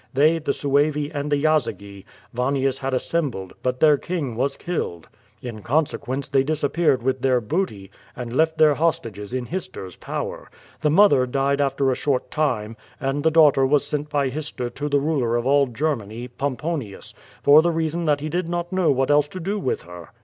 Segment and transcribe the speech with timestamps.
[0.15, 5.07] They, the Suevi and the Yazygi, Vanniiis had assem bled, but their king was killed.
[5.43, 10.49] In consequence they dis appeared with their booty, and left their hostages in Hister's power.
[10.79, 14.89] The mother died after a short time, and the daughter was sent by Hister to
[14.89, 17.13] the ruler of all Germany, Pomponius,
[17.43, 20.09] for the reason that he did not know what else to do with her.